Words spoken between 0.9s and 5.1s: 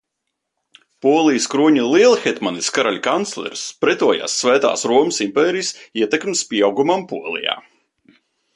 Polijas kroņa lielhetmanis, karaļa kanclers, pretojās Svētās